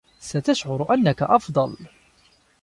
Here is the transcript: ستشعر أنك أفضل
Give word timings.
ستشعر 0.19 0.93
أنك 0.93 1.23
أفضل 1.23 1.77